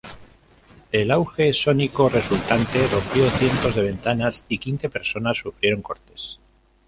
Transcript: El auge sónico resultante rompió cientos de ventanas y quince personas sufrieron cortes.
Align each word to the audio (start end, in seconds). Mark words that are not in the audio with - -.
El 0.91 1.11
auge 1.11 1.53
sónico 1.53 2.09
resultante 2.09 2.79
rompió 2.91 3.29
cientos 3.29 3.75
de 3.75 3.83
ventanas 3.83 4.45
y 4.49 4.57
quince 4.57 4.89
personas 4.89 5.37
sufrieron 5.37 5.83
cortes. 5.83 6.39